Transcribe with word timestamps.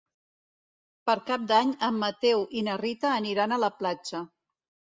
Per 1.09 1.15
Cap 1.27 1.43
d'Any 1.51 1.75
en 1.89 2.01
Mateu 2.05 2.43
i 2.61 2.65
na 2.71 2.79
Rita 2.85 3.15
aniran 3.21 3.55
a 3.55 3.61
la 3.67 3.73
platja. 3.83 4.27